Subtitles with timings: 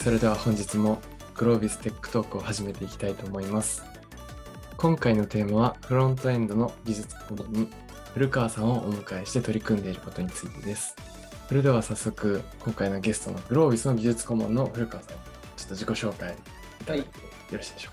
[0.00, 1.00] それでは本日も
[1.34, 3.82] グロービステックトークを始めていきたいと思います。
[4.76, 7.68] 今回のテーマはフロントエンドの技術顧問に
[8.14, 10.94] 古川さんをお迎えして取り組んでいることについてです。
[11.48, 15.16] それでは早速今回のゲストのグロービスの技術顧問の古川さん、
[15.56, 17.08] ちょっと自己紹介いただいて
[17.52, 17.90] よろしいでしょ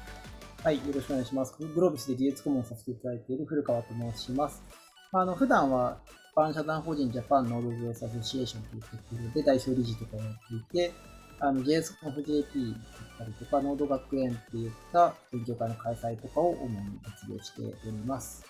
[0.60, 0.70] うか？
[0.70, 1.56] はい、よろしくお願いします。
[1.58, 4.64] グロービスで技術顧問させていただいている古川と申します。
[5.12, 5.98] あの普段は
[6.36, 10.28] 一般社団法人ジャパンノードベースアソシエーションというところで代表理事とかをやっ
[10.70, 10.94] ていて、
[11.40, 18.46] あの JS コンフ JP だったりとか、 Node 学園っていった勉強会の開催とかを主に活動しております。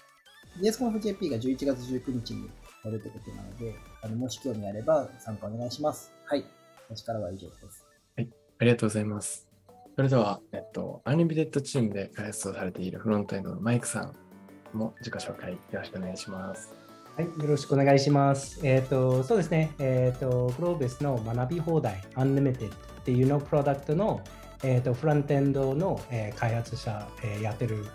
[0.61, 2.49] JS コンフ JP が11月19日に
[2.84, 6.13] やるということなので、あのもし興味あれば参加お願いします。
[6.25, 6.45] はい、
[6.89, 7.85] 私からは以上です。
[8.16, 9.49] はいありがとうございます。
[9.95, 16.84] それでは、えっと、 Unlimited チームで開発をされているフロントエンドのマイクさんも自己紹介よろしくお願いします。
[17.16, 18.59] はい、よろしくお願いします。
[18.61, 24.22] えっ、と、そうですね、えっ、と、グロービスの学び放題、Unlimited っていうのプロダクトの、
[24.66, 27.85] えっ、と、フロントエンドの、えー開発者、えーやってる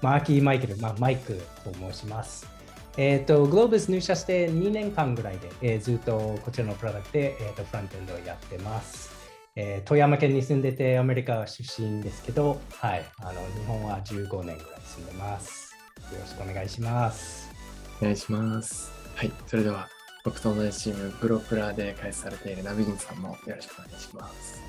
[0.00, 2.46] マーキー・マイケル、まあ、マイクと申します。
[2.96, 9.10] えっ、と、グロービス入社して2年間ぐらいで、えーずっとこちらのプロダクトで、えーとフロントエンドをやってます。
[9.56, 15.74] えー富山県に住んでて、アメリカ出身ですけど、はい、あの日本は15年ぐらい住んでます。
[16.10, 17.49] よろしくお願いします。
[18.00, 18.90] お願いします。
[19.14, 19.88] はい、それでは
[20.24, 24.62] 僕と同じチーム、グロプラで開発されているナビンさんもよろしくお願いします。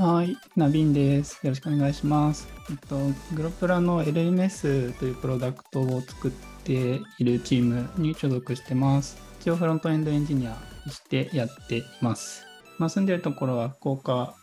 [0.00, 1.40] はい、ナビンです。
[1.42, 2.48] よろしくお願いします。
[2.70, 2.98] えっと、
[3.34, 6.30] グロプラの LMS というプロダクトを作っ
[6.64, 9.16] ているチームに所属してます。
[9.40, 12.44] 一応フロントエンドエンジニアとしてやっています。
[12.78, 14.34] まあ、住んでるところは福岡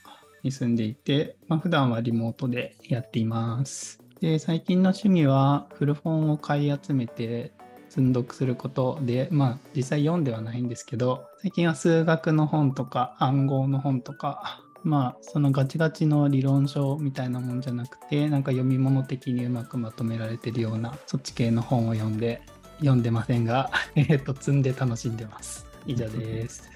[0.43, 3.99] に住んでいて、まあ、普段はリモートでやっています。
[4.21, 7.51] で、最近の趣味は古本を買い集めて
[7.93, 22.41] 積読することで、まあ実際読んではないんですけど、最近は数学の本とか暗号の本とか、まあそのガチガチの理論書みたいなもんじゃなくて、なんか読み物的にうまくまとめられてるような、そっち系の本を読んで、
[22.79, 25.67] 読んでませんが、 えっと、積んで楽しんでます。
[25.85, 26.71] 以上です。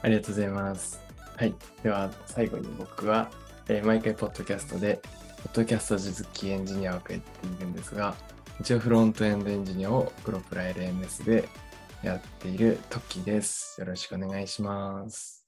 [0.00, 1.00] ありがとうございます。
[1.36, 3.30] はい、では最後に僕は、
[3.68, 5.02] えー毎回ポッドキャストで、
[5.42, 7.20] ポッドキャスト実機エンジニアをやってい
[7.60, 8.14] るんですが、
[8.60, 11.48] 一応フロントエンドエンジニアをグロプラ LMS で
[12.02, 13.80] やっているトッキーです。
[13.80, 15.46] よろしくお願いします。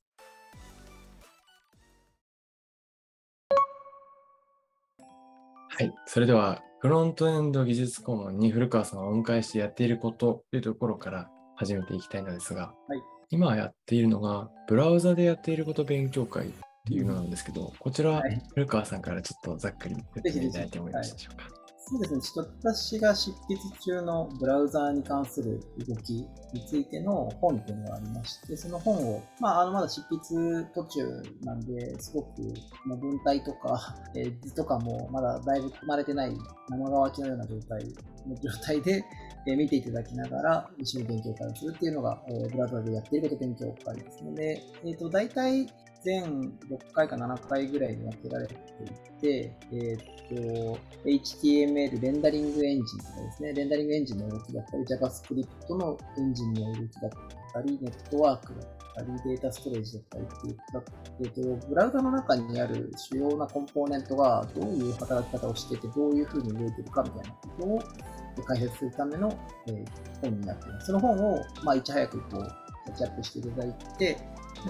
[5.77, 5.93] はい。
[6.07, 16.51] それでは、フロントエンド技術顧問に古川さんをお迎えしてやっていることというところから始めていきたいのですが、はい今やっているのが、ブラウザでやっていること勉強会っ
[16.87, 21.64] ていうのなんですけど、こちら、はい古川さんからちょっとざっくり説明いただいてもよろしいでしょうか？
[21.87, 32.43] そうですね、ちょっと私が執筆中のブラウザーに関する動きについての本っていうのがありまして、その本を、まあ、あのまだ執筆途中なんで、すごく
[32.87, 36.35] まあ文体とか、 えー図とかもまだだいぶ組まれてない
[36.71, 37.85] 生乾きのような状態
[38.27, 39.05] の状態で、
[39.47, 45.67] え見ていただきながら一緒に勉強会をするっていうのが、えブラウザーでやっていること勉強会ですので、えっ、と、大体
[46.05, 49.99] 全6回か7回ぐらいに分けられていて、えっ、
[50.29, 57.11] と、HTML レンダリングエンジンとかですね、レンダリングエンジンの動きだったり、JavaScript のエンジンの動きだっ
[57.53, 60.83] たり、ネットワークだったり、データストレージだったりっていった、
[61.21, 69.37] えっ、と、ブラウザの中にある主要なコンポーネントがどういう働き方をしてて、どういう風に動いてるかみたいなことを解説するための、
[69.69, 70.87] えー本になっています。
[70.87, 72.47] その本を、まあ、いち早くこう、
[72.87, 74.19] キャッチアップしていただいて、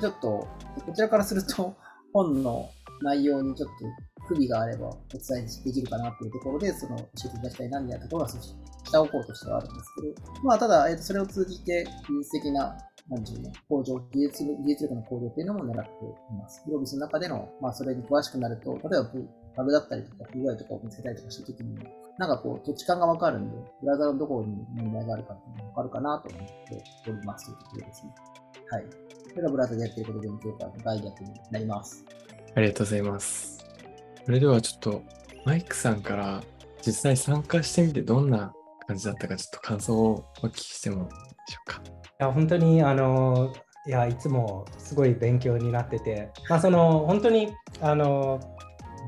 [0.00, 0.48] ちょっと、
[0.86, 1.74] こちらからすると、
[2.12, 2.70] 本の
[3.02, 8.54] 内容にちょっと不備があればお伝えできるかなというところで、その教えていただきたいなみたいなところが少し
[8.84, 12.76] 下をこうとしてはあるんですけど、まあ、ただ、えーとそれを通じて技術的な、
[13.08, 16.62] なんていうの、向上、技術技術力の向上っていうのも狙っています。
[16.68, 19.10] ロビスの中での、まあ、それに詳しくなると、例えば
[19.56, 21.74] バグだったりとか、不具合とかを見つけたりとかしたときに、
[22.18, 28.14] なんかこう、土地感がわかるんで、ブラウザのどこに問題があるかっていうのがわかるかなと思っておりますというところですね。
[28.70, 29.03] はい。
[29.34, 32.04] それがブラウザでやっていること勉強会の概略になります。
[32.54, 33.66] ありがとうございます。
[34.24, 35.02] それではちょっと、
[35.44, 36.42] マイクさんから
[36.86, 38.54] 実際参加してみてどんな
[38.86, 41.14] 感じだったか、ちょっと感想をお聞きしてもいいで
[41.52, 41.82] しょうか。
[41.84, 41.90] い
[42.20, 43.52] や本当にあの
[43.86, 48.40] いやいつもすごい勉強になってて、まあ、その本当にあの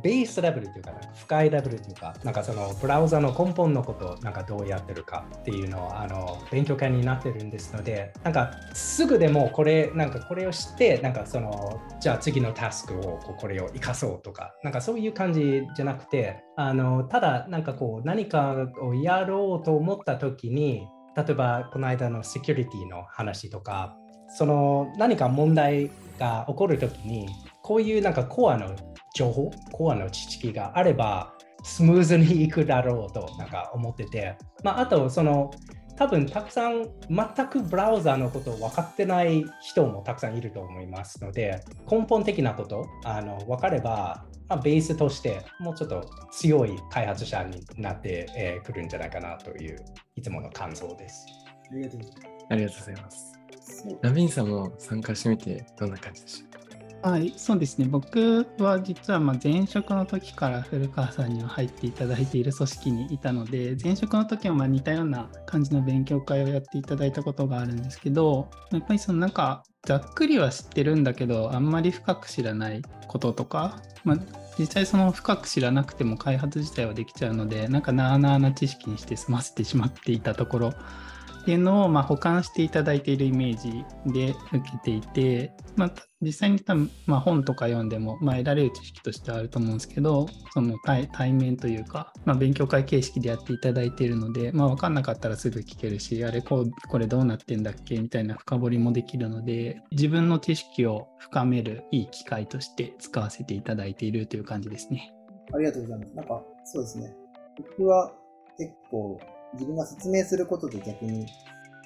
[0.06, 20.86] ベースレベルというかな深いレベルというかなんかそのブラウザの根本のことをなんかどうやってるかっていうのをあの勉強会になってるんですのでなんかすぐでもこれなんかこれを知ってなんかそのじゃあ次のタスクをここれを生かそうとかなんかそういう感じじゃなくてあのただなんかこう何かをやろうと思った時に
[21.16, 23.96] 例えばこの間のセキュリティの話とか
[24.28, 27.28] その何か問題が起こるときに
[27.62, 28.76] こういうなんかコアの
[29.16, 35.50] 情報、コアの知識があれば、スムーズにいくだろうとなんか思ってて、まあ、あとその
[35.96, 49.84] 多分たくさん全くブラウザーのことを分かってない人もたくさんいると思いますので根本的なことあの分かれば、まあ、ベースとしてもうちょっと強い開発者になってく、えー、るんじゃないかなという
[50.14, 51.26] いつもの感想です。
[51.72, 52.46] ありがとうございます。
[52.50, 53.32] ありがとうございます。
[54.02, 56.55] ナビンさんも参加してみてどんな感じでしょう
[57.06, 57.86] はい、そうですね。
[57.88, 74.18] 僕は実はま前職の時から古川さんには入っていただいている組織にいたので、前職の時もま似たような感じの勉強会をやっていただいたことがあるんですけど、やっぱりそのなんかざっくりは知ってるんだけど、あんまり深く知らないこととか、まあ、
[74.58, 80.74] 実際その深く知らなくても開発自体はできちゃうので、なんかなあなあな知識にして済ませてしまっていたところ
[81.46, 105.14] っていうのをまあ保管していただいているイメージで受けていて、まあ、実際に多分、まあ、本とか読んでも、まあ、得られる知識としてはあると思うんですけどその対対面というか、まあ、勉強会形式でやっていただいているので、まあ、分かんなかったらすぐ聞けるしあれこうこれどうなってんだっけみたいな深掘りもできるので自分の知識を深めるいい機会として使わせていただいているという感じですね。
[105.54, 106.16] ありがとうございます。
[106.16, 107.14] なんかそうですね
[107.78, 108.12] 僕は
[108.58, 109.20] 結構
[109.56, 111.26] 自分が説明することで逆に、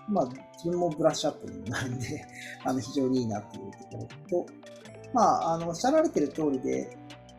[0.08, 2.24] まあ、自分もブラッシュアップになるんで
[2.64, 4.52] あの、非常にいいなっていうところと、
[5.12, 6.96] まあ、あの、おっしゃられてる通りで、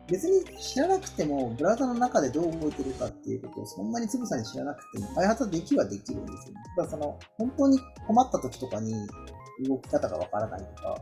[0.08, 6.62] 別に知らなくても、ブラウザの中でどう動いてるかっていうことをそんなにつぶさに知らなくても、開発はできはできるんですよね。
[6.76, 8.94] ただその、本当に困った時とかに
[9.68, 10.98] 動き方がわからないとか、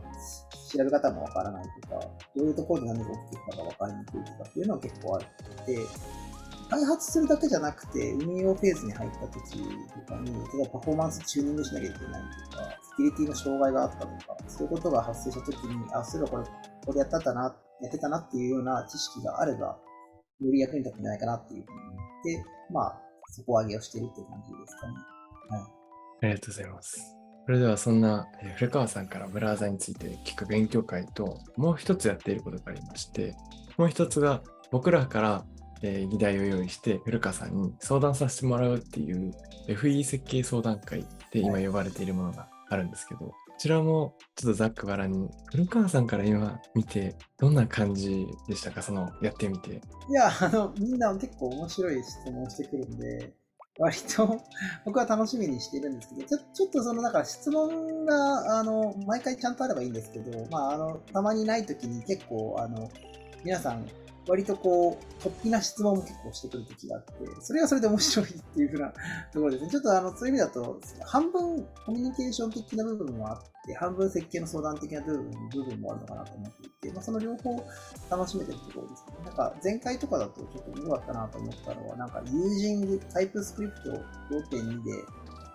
[0.70, 2.00] 調べ方もわからないとか、
[2.36, 5.78] どういうところで何が起きてるかがわかりにくいとかっていうのは結構あって、
[6.70, 16.50] 開発するだけじゃなくて、運用フェーズに入った時とかに、例えばパフォーマンスチューニングしなきゃいけないとか、セキュリティの障害があったとか、そういうことが発生した時に、あ、そういえばこれ、こ
[16.86, 19.78] こでやったな、やってたなっていうような知識があれば、
[20.40, 23.00] より役に立つんじゃないかなっていうふうに思って、まあ、
[23.30, 24.94] 底上げをしているっていう感じですかね。
[25.50, 25.62] はい。
[26.22, 27.16] ありがとうございます。
[27.46, 33.34] それではそんな古川さんからブラウザについて聞く勉強会ともう一つやっていることがありまして
[33.76, 35.44] もう一つが僕らから
[35.82, 39.32] えー、議題を用意して古川さんに相談させてもらうっていう
[39.68, 48.82] FE 設計相談会で今呼ばれているものがあるんですけど、こちらもちょっとざっくばらに古川さんから今見てどんな感じでしたか？
[48.82, 49.70] そのやってみて。
[49.72, 53.32] いや、あの、みんな結構面白い質問してくるんで、
[53.78, 54.40] 割と
[54.84, 62.90] 僕は楽しみにしているんですけど、ちょちょっとその、だから質問が、あの、毎回ちゃんとあればいいんですけど、まあ、あの、たまにない時に結構、あの、
[63.44, 63.86] 皆さん
[64.30, 68.92] 割とこう、突飛な質問も結構してくる時があって、それはそれで面白いっていうふうな
[69.32, 69.70] ところですね。
[69.70, 77.56] ちょっとあの、そういう意味だと、半分コミュニケーション的な部分もあって、半分設計の相談的な部分部分もあるのかなと思っていて、まあ、その両方
[78.08, 79.24] 楽しめてるところですね。
[79.24, 83.90] なんか前回とかだとちょっと良かったなと思ったのは、なんかユージング、タイプスクリプト
[84.56, 84.92] 5.2で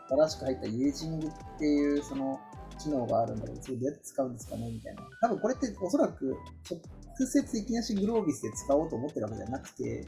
[0.10, 2.40] 新しく入ったユージングっていうその
[2.78, 5.04] 機能があるんだけど、それどうやって使うんですかねみたいな。
[5.22, 6.36] 多分これっておそらく
[7.18, 10.08] 直接いきなしグロービスで使おうと思ってるわけじゃなくて、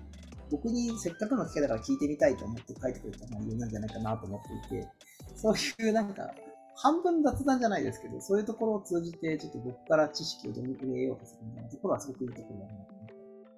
[0.52, 4.88] 僕にせっかくの機会だから聞いてみたいと思って書いてくれた内容なんじゃないかなと思っていて、
[5.36, 6.32] そういうなんか、
[6.76, 13.08] 半分雑談じゃないですけど、そういうところを通じて、ちょっと僕から知識をどんどん得ようとするみたいなところはすごくいいところだなと思っ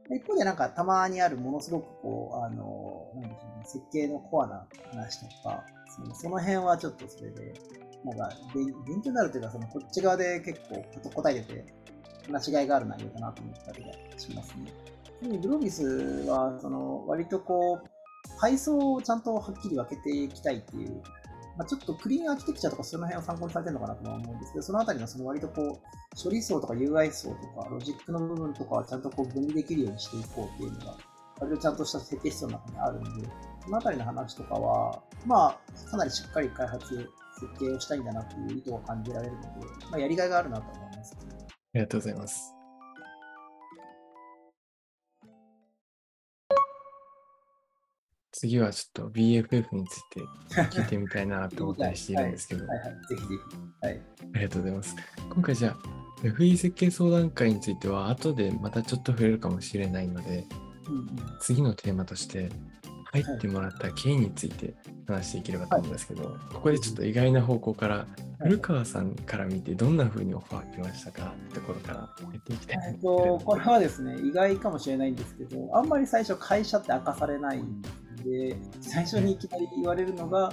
[0.10, 0.16] て。
[0.16, 5.64] 一方でなんかたまにあるものすごくこう、あの、なんでしょうね、設計のコアな話とか、
[5.96, 7.54] そのその辺はちょっとそれで、
[8.06, 10.62] なんか勉強になるというか、そのこっち側で結
[11.04, 11.66] 構答えてて、
[12.30, 14.72] 間違いがある内容だなと思ったりはしますね。
[15.42, 15.84] グロービス
[16.28, 21.02] は、その、割とこう、階層をちゃんとはっきり分けていきたいっていう、
[21.58, 30.98] まあ、ちょっとクリーンアーキテクチャとかその辺を参考にされてるのかなとは思うんですけど、そのあたりのその割とこう、処理層とか UI 層とか、ロジックの部分とかはちゃんとこう分離できるようにしていこうっていうのが、
[31.42, 33.30] 割とちゃんとした設計思想の中にあるんで、
[33.64, 37.10] そのあたりの話とかは、まあ、かなりしっかり開発、
[37.40, 39.48] 設計をしたいんだなっていう意図を感じられるので、
[39.92, 41.18] まあ、やりがいがあるなと思います。
[41.22, 41.39] あ
[41.74, 42.56] りがとうございます。
[48.32, 50.22] 次はちょっと BFF について
[50.78, 52.62] 聞いてみたいなと思ったりしているんですけど。
[52.66, 52.70] ぜ
[53.10, 53.26] ひぜ
[53.82, 53.86] ひ。
[53.86, 54.02] はい。
[54.34, 54.96] ありがとうございます。
[55.30, 55.78] 今回じゃあ、
[56.24, 60.48] FE 設計相談会については、後でまたちょっと触れるかもしれないので、
[60.88, 61.08] うんうん、
[61.42, 62.50] 次のテーマとして、
[63.12, 64.76] 入ってもらった経緯について
[65.08, 68.08] 話していければと思うんですけど、はい、ここでちょっと意外な方向から、
[68.40, 71.34] 古川さんから見てどんなふうにオファー来ましたか？
[71.48, 77.94] ってところからやっていきたい、えっと、これはですね、意外かもしれないんですけど、あんまり最初会社って明かされないんです
[78.26, 78.50] ね。
[78.50, 80.52] で、最初にいきなり言われるのが、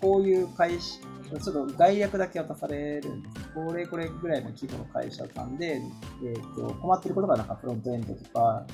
[0.00, 1.00] こういう会社、
[1.38, 3.48] ちょっと概略だけ渡されるんです。
[3.54, 5.80] これこれぐらいの規模の会社さんで、
[6.24, 8.66] えーと、困ってることがなんかフロントエンドとか、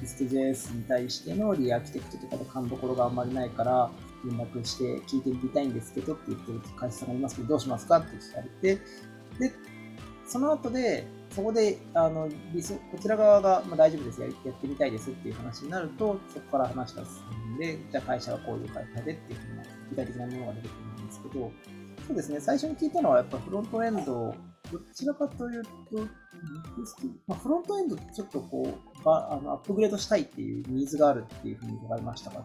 [0.00, 3.90] Next.js に対してのリアーキテクトとかで勘どころがあんまりないから、
[4.24, 8.82] 連絡して聞いてみたいんですけどって言ってる会社さんがいますけど、どうしますかって聞かれて、
[9.38, 9.52] で、
[10.26, 21.52] その後で、そこで、あの、こちら側が、まあ、大丈夫ですや、やってみたいですっていう話になると、そこから話が進んで、じゃあ会社はこういう会社でっていうふうな具体的なものが出てくるんですけど、
[22.06, 24.34] そうですね、最初に聞いたのはやっぱフロントエンド、
[24.70, 25.70] どちらかというと、
[27.26, 32.44] まあ、フロントエンドちょっとこう、ばあのアップグレードしたいっていうニーズがあるっていうふうに伺いましたかね。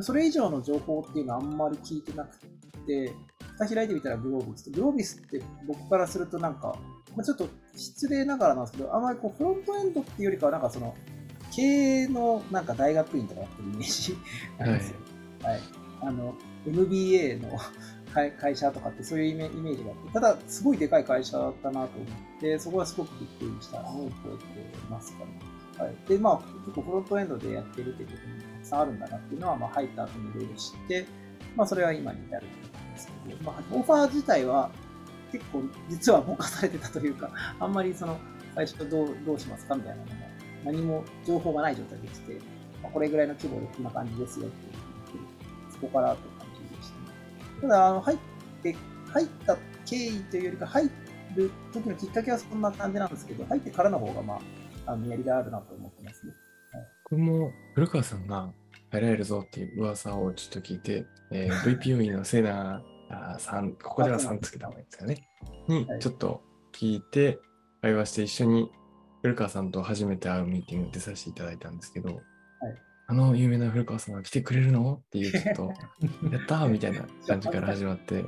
[0.00, 2.38] それ以上の情報っていうのはあんまり聞いてなく
[2.86, 3.12] て、
[3.58, 4.70] 蓋開いてみたらグロービス。
[4.70, 6.76] グロービスって僕からするとなんか、
[7.14, 10.94] まあ、ちょっと失礼ながらなんですけど、あんまりこうフロントエンドっていうよりかはなんかその、
[11.54, 14.16] 経営のなんか大学院とかやってるイメージ
[14.58, 14.96] なんですよ。
[15.42, 15.62] はい、はい。
[16.00, 16.34] あの、
[16.66, 17.58] MBA の
[18.12, 25.30] 会社とかってそういうイメージがあって、ただすごいでかい会社だったなと思って、そこはすごくびっくりしたのを覚えてますかね。
[25.78, 25.94] はい。
[26.08, 31.06] で、まあ、結構フロントエンドでやってるってこともたくさんあるんだなっていうのは、まあ、入った後にいろいろ知って、
[31.56, 32.50] まあ、それは今に至るん
[32.92, 34.70] ですけど、まあ、オファー自体は
[35.30, 38.18] 結構実はぼかされてたというか、あんまりその、
[38.54, 40.12] 最初どうどうしますかみたいなのが、
[40.64, 42.34] 何も情報がない状態で来て、
[42.82, 44.72] まあ、これぐらいの規模でこんな感じですよっていう
[45.72, 46.31] そこからと。
[47.62, 48.18] ただ、あの、入っ
[48.62, 48.76] て、
[49.08, 50.90] 入った経緯というよりか、入
[51.34, 56.32] る時のきっかけはそんな感じなんですけど、入ってからの方が、まあ、あのやりがあるなと思ってますね。
[56.72, 58.52] はい、僕も古川さんが
[58.90, 65.28] 入られるぞっていう噂をちょっと聞いて、えー、VPOE のセーナーさん、 ここではさんつけた方がいいですかね。
[65.68, 66.42] にちょっと
[66.72, 67.38] 聞いて、
[67.80, 68.70] 会話して一緒に
[69.22, 72.22] 古川さんと初めて会うミーティング出させていただいたんですけど、はい、
[73.12, 75.02] あの有名な古川さんが来てくれるの？
[75.06, 75.74] っていうちょっと、
[76.32, 78.24] やったーみたいな感じから始まって、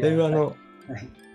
[0.00, 0.54] だいぶあの、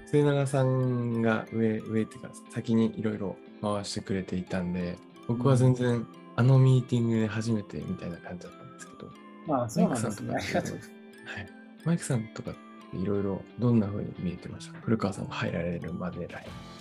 [0.05, 9.09] 末永さんが上、上っていうか先にいろいろ回してくれていたんで、僕は全然あのミーティングで初めてみたいな感じだったんですけど、
[9.45, 10.33] まあそうなんですね。
[10.33, 10.75] ありがとう。
[10.75, 11.47] はい。
[11.83, 12.51] マイクさんとか
[12.93, 14.79] いろいろどんな風に見えてました？
[14.79, 16.29] 古川さんが入られるまで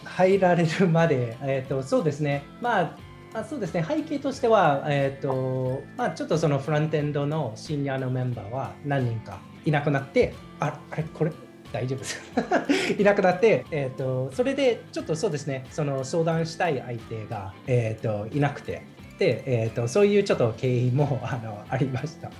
[0.04, 2.96] 入られるまで、えーと、そうですね、まあ、
[3.32, 3.84] あそうですね。
[3.86, 11.32] 背景としては、えーとまあ、ちょっとそのフロントエンドのシニアのメンバーは何人かいなくなって、ああれ、これ？
[11.72, 12.20] 大丈夫です。
[12.98, 18.82] いなくなって、えーと、それでちょっとそうですね、その相談したい相手が、えーと、いなくて、
[19.20, 22.32] でえーと、そういうちょっと経緯もあのありました。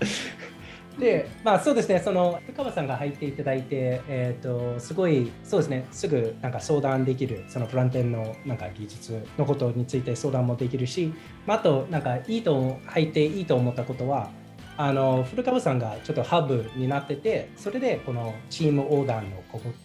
[1.00, 11.12] で、まあそうですね、その深川さんが入っていただいて、えっ、ー、と、すごい、そうですね、すぐなんか相談できる、そのプランテンのなんか技術のことについて相談もできるし、
[11.46, 14.30] まあ、あと、なんかいいと、入っていいと思ったことは、
[14.76, 19.36] あの古川さんがちょっとハブになってて、それでこのチーム横断の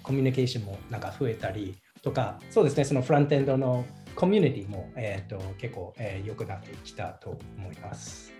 [0.03, 8.34] コミュニケーションもなんか増えたりとか、そうですね、そのフロントエンドのコミュニティも、えーと、結構、えー、良くなってきたと思います。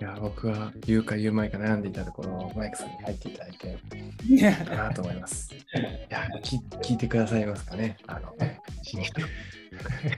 [0.00, 3.78] いや、僕は言うか言うまいか悩んでいたところ、マイクさんに入っていただいて、
[4.64, 5.52] かなと思います。
[5.52, 5.58] い
[6.08, 7.96] や聞、聞いてくださいますかね。
[8.06, 8.32] あの、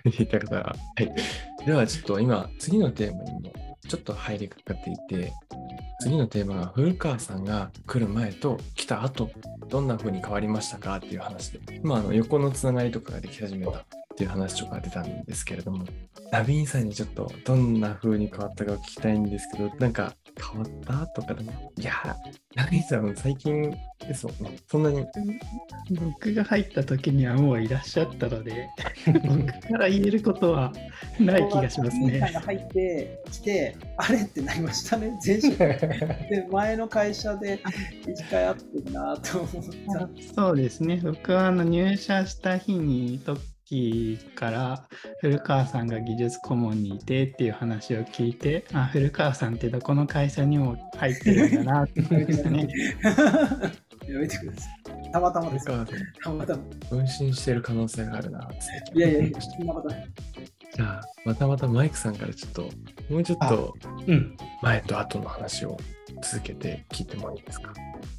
[0.04, 0.62] 聞いた方は。
[0.64, 1.64] はい。
[1.64, 3.52] では、ちょっと今、次のテーマにも
[3.88, 5.32] ちょっと入りかかっていて、
[6.00, 9.30] 次のテーマが古川さんが来る前と来た後、
[9.68, 15.84] どんな風に変わりましたかっていう話で、今、あの横のつながりとかができ始めたっていう話とか出たんですけれども、
[16.32, 20.14] ナビンさんにちょっとどんな風に変わったかを聞きたいんですけど、なんか
[20.52, 21.92] 変わったとかでも、いや、
[22.54, 24.58] ナビンさん最近ですもんね。
[24.68, 25.06] そんなに。
[25.90, 28.68] 僕が入った時にはもういらっしゃったので、
[29.06, 30.72] 僕から言えることは
[31.18, 32.18] ない気がしますね。
[32.18, 35.56] が入ってきて、あれってなりましたね、前職。
[35.58, 37.60] で、前の会社で
[38.02, 40.34] 一回会ってるなと思った。
[40.34, 44.82] そうですね、僕はあの入社した日に特期から
[45.20, 52.68] 古川さんが技術顧問にいてっていう話を聞いてあ古川さんってどこの会社にも入ってるんだなって思いましたね。
[54.08, 55.12] やめてください。
[55.12, 55.66] たまたまです。
[55.66, 55.72] た
[56.32, 56.62] またま。
[56.90, 58.48] 分身してる可能性があるな
[58.94, 60.08] いやいやいや、そんなことない。
[60.74, 62.62] じゃあ、またまたマイクさんからちょっと、
[63.10, 63.74] もうちょっと
[64.62, 65.76] 前と後の話を
[66.22, 67.72] 続けて聞いてもいいですか？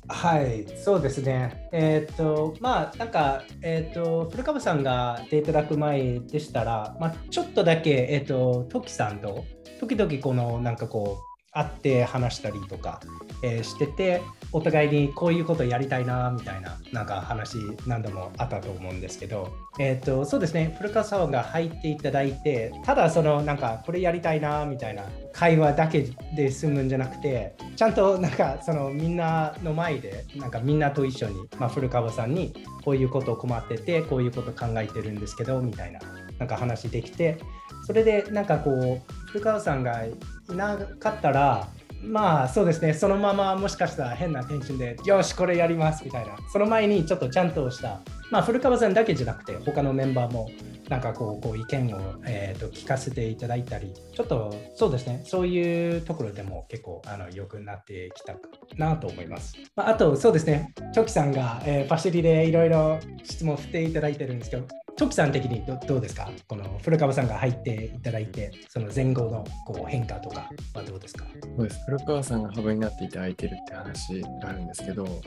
[0.10, 1.70] はい、そうですね。
[1.72, 9.46] えっ、ー、と、まあ、なんか、えっ、ー、と、古川さんが出ていただく前でしたら、まあ、ちょっとだけ、えっ、ー、と、トキさんと、
[9.79, 13.01] 時々この、なんかこう、会って話したりとか、
[13.43, 14.22] えーしてて
[14.53, 25.03] お互いにこういうことやりたいなみたいななんか話何度もあったと思うんですけど、えっとそうですね古川さんが入っていただいてただそのなんかこれやりたいなみたいな
[25.34, 32.53] 会話だけで済むんじゃなくてちゃんとなんかそのみんなの前でなんかみんなと一緒に、まあ、古川さんに
[32.84, 36.00] こういうことを困っててこういうこと考えてるんですけどみたいな
[36.42, 37.38] なんか話できて
[37.86, 40.12] それでなんかこう古川さんがい
[40.50, 41.68] なかったら
[42.04, 46.36] まあそうですねそのままもしかしたら変なテンションでよしこれやりますみたいな。
[46.52, 50.50] その前にちょっとちゃんとしたまあ古川さんだけじゃなくて他のメンバーも
[50.90, 58.36] なんかこうこう意見を、えー、と聞かせていただいたりちょっとそうですねそういうところでも結構あの良くなってきた
[58.78, 64.68] なと思います、まあ、とそうですねチョキさんが、え、ファシリでいろいろ質問振っていただいてるんですけど
[65.01, 66.29] トキさん的にどどうですか？
[66.48, 71.25] この古川さんが入っていただいてその前後のこう変化とかはどうですか？
[71.58, 71.84] そうです。
[71.88, 75.20] 古川さんがハブになっていただいてるって話があるんですけど、も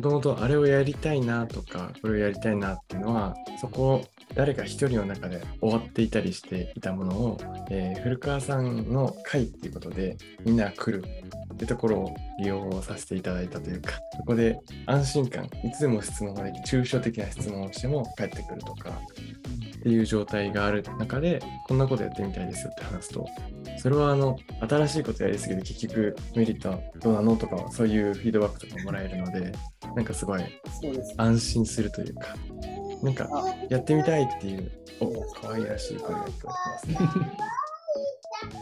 [0.00, 4.02] ともとあれをやりたいなとか、これをやりたいなっていうのは、そこ
[4.34, 7.38] 誰か一人の中で終わっていたりしていたものを、
[7.70, 11.04] えー古川さんの会っていうことでみんなが来る
[11.52, 18.98] ってところを利用させていただいたというか、 そこで安心感、いつでも質問ができ、抽象的な質問をしても返ってくるとか、
[19.80, 23.26] っていう状態がある中で、こんなことやってみたいですよって話すと、
[23.78, 24.36] それはあの
[24.68, 29.52] 新しいことやりすぎて結局メリットはどうなのとかそういうフィードバックとかもらえるので
[29.96, 30.42] なんかすごい。
[31.16, 32.36] 安心するというか
[33.02, 33.28] なんか
[33.68, 36.96] やってみたいっていうお可愛らしい声が聞こえてますね。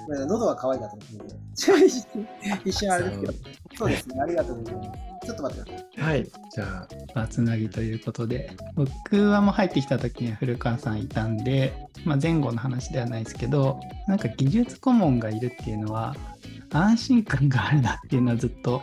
[0.07, 1.35] ごめんなさい喉が渇いたと思って。
[1.54, 2.28] 一瞬
[2.64, 3.33] 一瞬あれですけど。
[3.76, 4.21] そうですね。
[4.21, 4.90] ありがとうございます。
[5.26, 6.04] ちょっと待ってください。
[6.04, 16.14] はいじゃあつなぎということで僕はもう入ってきた時には古川さんいたんで、まあ、前後の話ではないですけどなんか技術顧問がいるっていうのは
[16.73, 18.80] 安心感があるなっていうのはずっと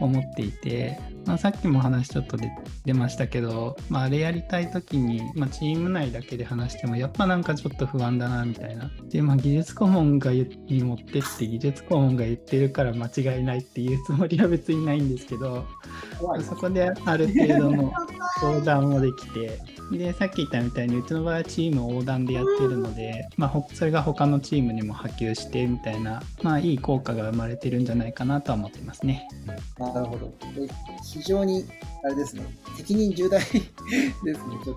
[0.00, 2.50] 思っていて、まあ、さっきも話ちょっとで
[2.84, 8.90] 出ましたけど、まあ、あれやりたい時に、まあ、チーム内だけで話してもやっぱなんかちょっと不安だなみたいな。
[9.08, 15.66] で、まあ、技術顧問が言に持ってって技術顧問が言ってるから間違いないっていうつもりは別にないんですけど。
[16.42, 17.92] そこである程度の
[18.40, 19.58] 相談もできて、
[19.90, 29.28] で、さっき言ったみたいに、うちの場合はチーム横断でやってるので、まあ、ほそれが他のチームにも波及してみたいな、まあ、いい効果が生まれてるんじゃないかなとは思ってますね。
[29.46, 30.32] なるほど。
[31.12, 31.66] 非常に、
[32.04, 32.42] あれですね、
[32.76, 33.70] 責任重大 ですね、
[34.64, 34.76] ちょっ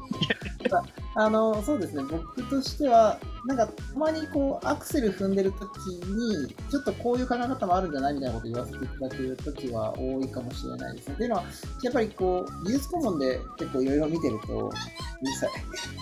[0.70, 0.84] と。
[1.18, 11.14] あの、そうですね、僕としては、なんか、たまにこう、アクセル踏んでるときに、ちょっとこういう考え方もあるんじゃないみたいなこと言わせていただくときは多いかもしれないですね。
[11.14, 11.44] っていうのは、
[11.84, 15.50] やっぱりこう、技術顧問で結構いろいろ見てると、うるさい。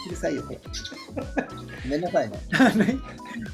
[0.07, 0.59] うるさいよ、これ。
[1.83, 2.39] ごめんなさいね。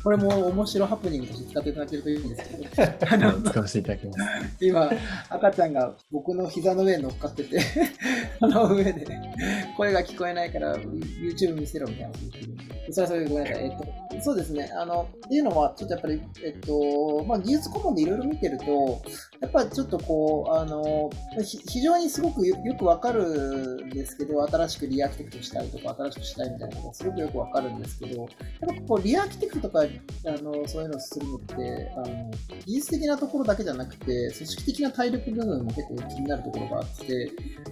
[0.03, 2.69] これも面白ハプニングとして使っていただけるといいんですけど、
[3.49, 4.19] 使わせていただきます。
[4.61, 4.91] 今、
[5.29, 7.58] 赤ちゃんが僕の膝の上に乗っかってて、
[8.39, 12.78] その上で、ね声が聞こえないから YouTube 見せろみたいなこと言ってるんで。
[12.91, 13.65] それそれごめんなさい。
[13.65, 14.71] えっと、そうですね。
[14.75, 19.01] あの、っていうのは、ちょっとやっぱり、えっと、まあ、技術顧問でいろいろ見てると、
[19.41, 21.09] やっぱりちょっとこう、あの、
[21.43, 28.29] 非常にすごくよよくわかるんですけど、新しくリアーキテクトしたいとか、新しくしたいみたいなことがすごくよくわかるんですけど、やっ
[28.75, 29.85] ぱこう、リアーキテクトとか、
[30.25, 32.31] あの、そういうのをするのって、あの、
[32.65, 37.31] 技術的なところだけじゃなくて、組織的な体力部分も結構気になるところがあって、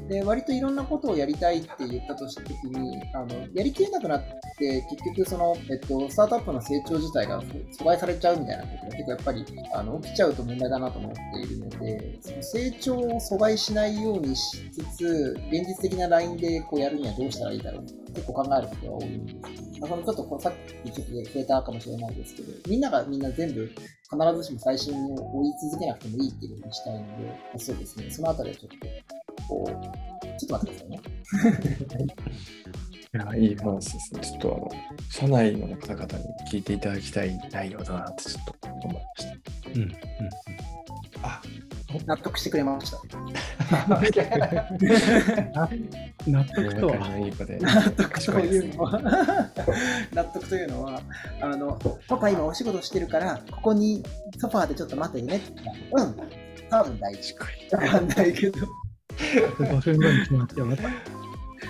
[0.09, 4.21] で、割といろんなことをやりたいって言ったとしたときに、あの、やりきれなくなっ
[4.57, 28.87] て、結局結局その、えっと、スタートアップの成長自体が阻害されちゃうみたいなことが結構やっぱり、あの、起きちゃうと問題だなと思っているので、その成長を阻害しないようにしつつ、現実的なラインでこうやるにはどうしたらいいだろう結構考えることが多いんですけど、まあ、そのちょっとこうさっきちょっと触れたかもしれないですけど、みんながみんな全部必ずしも最新を追い続けなくてもいいっていうふうにしたいので、まあそうですね、そのあたりはちょっと、
[29.47, 32.15] こう、ちょっと待ってくださいね。
[33.17, 34.21] いや、いい話ですね。
[34.21, 34.69] ちょっとあの、
[35.09, 39.69] 社内の方々に聞いていただきたい内容だなってちょっと思いました。
[39.69, 39.91] うんうんうん
[41.23, 41.41] あ
[42.05, 42.97] 納得してくれました。
[46.27, 47.09] 納得と仲は。
[47.47, 49.01] 納得と賢いうのは、
[50.13, 51.01] 納得というのは、
[51.41, 54.03] あの、パパ今お仕事してるから、ここに
[54.37, 56.03] ソファーでちょっと待っててねって言ったら。
[56.03, 56.15] うん、
[56.69, 57.35] 多分大丈
[57.71, 57.77] 夫。
[57.77, 58.57] わかんないけど。
[58.57, 58.61] い
[59.57, 61.26] 5分後に決まってまた。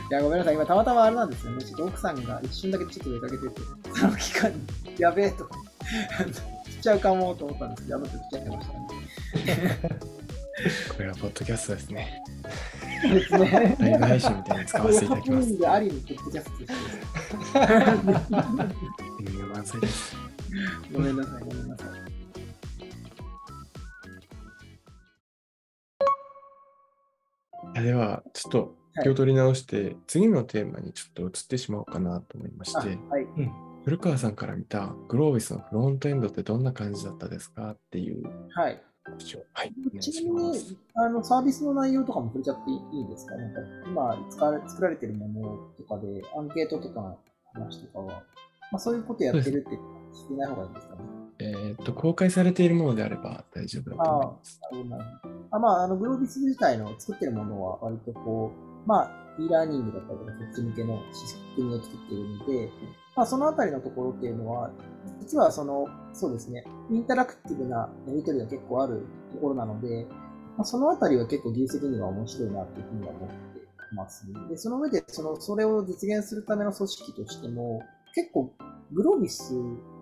[0.10, 0.56] いや、ごめんなさい。
[0.56, 1.63] 今、たまたまあれなんですよね。
[1.63, 3.62] ちょっと奥さんが一瞬だけちょっと出かけてて、
[4.00, 4.58] その期間に、
[4.97, 5.50] やべえと、
[6.65, 9.80] 来ちゃうかもと思ったんですけど、やばく来ちゃってましたね。
[10.95, 12.23] これはポッドキャストですね。
[13.04, 13.76] ですね。
[13.80, 15.58] ライブ配信みたいに使わせていただきます。
[15.58, 16.73] でありのポッドキャストです。
[19.36, 20.15] いや、満載です
[20.91, 21.88] ごめんなさい、ごめんなさい。
[27.73, 33.27] いやでは、ちょっと気を取り直して、次のテーマにちょっと移ってしまおうかなと思いましあて、はい。
[33.86, 38.81] 古川さんから見たグロービスのフロントエンドってどんな感じだったですかっていうはい。
[39.53, 40.25] はい、ち。
[40.25, 43.36] なみに、あの、サービスの内容とかも触れちゃっていいですか？
[43.38, 47.17] なんか、今使われ、作られてるものとかで、アンケートとかの
[47.53, 48.05] 話とかは、
[48.69, 49.77] まあそういうことやってるって
[50.29, 51.01] 聞いない方がいいんですかね？
[51.39, 54.60] えーっと、公開されているものであれば大丈夫だと思います。
[54.62, 62.71] なるほどなるほどあまあ、あの、グロービス自体の作ってるものは割とこう、まあ、e ラーニングだったりとか、そっち向けのシステムを作っているので、
[63.15, 64.71] まあ、そのあたりのところっていうのは、
[65.19, 70.08] 実はその、そうですね、インタラクティブなやり取りが結構あるところなので、
[70.56, 73.36] まあ、そのあたりは結構技術的には面白いなというふうには思って
[73.93, 74.34] ますね。
[74.50, 77.84] で、その上で、その、それを実現するための組織としても、
[78.15, 78.54] 結構、
[78.93, 79.54] グロービス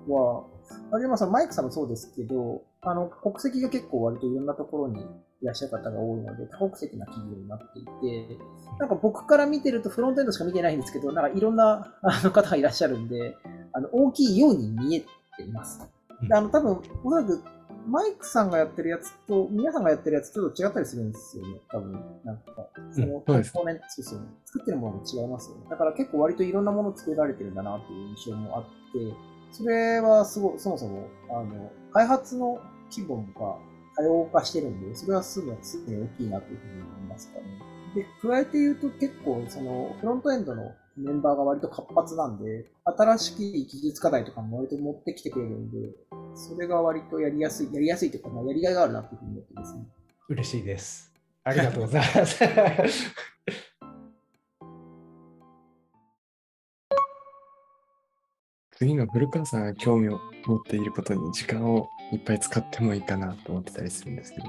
[0.07, 0.45] は、
[0.93, 5.03] 有山さん、マイクさんもそうですけど、あの、国籍が結構割といろんなところに
[5.41, 8.37] いらっしゃる方が多いので、多国籍な企業になっていて、
[8.79, 13.35] なんか僕から見てるとフロントエンドしか見てないんですけど、なんかいろんなあの方がいらっしゃるんで、
[13.73, 15.05] あの、大きいように見え
[15.37, 15.79] ています。
[16.27, 17.43] であの、多分、おそらく、
[17.87, 21.91] マイクさんがやってるやつと、皆さんがやってるやつちょっと違ったりするんですよね、多分。
[22.23, 24.27] なんか、その、コンポーネント、そうですよね。
[24.45, 25.67] 作ってるものも違いますよね。
[25.69, 29.13] だから結構割といろんなものを作られてるんだなっていう印象もあって、
[29.51, 33.57] それはすごい、そもそも、あの、開発の規模が
[33.97, 37.45] 多様化してるんで、それはすごい、大きいなというふうに思いますかね。
[37.95, 45.89] で、加えて言うと結構、その、フロントエンドのメンバーが割と活発なんで、新しい技術課題とかも割と持ってきてくれるんで、
[46.35, 49.85] それが割とやりやすい、やりやすいというか、まあ、やりがいがあるなというふうに思ってますね。
[50.29, 51.11] 嬉しいです。
[51.43, 52.39] ありがとうございます。
[58.77, 64.47] 次の古川さんが興味を持っていることに時間をいっぱい使ってもいいかなと思ってたりするんですけど、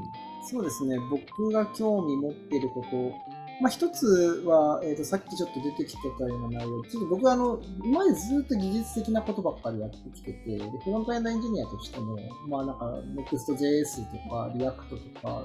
[0.49, 3.13] そうですね、僕が興味持っていること、
[3.61, 12.85] まあ、一つは、えーと、さっきちょっと出てきてたような内容、ちょっと僕はあの、今までずっと技術的なことばっかりやってきてて、でフロントエンドエンジニアとしても、まあなんか
[13.17, 15.45] Next.js とか React とか、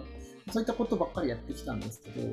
[0.51, 2.27] そういったことばっかりやってきたんですけど、